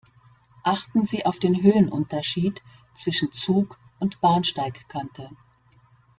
[0.63, 2.63] Achten Sie auf den Höhenunterschied
[2.95, 5.29] zwischen Zug und Bahnsteigkante.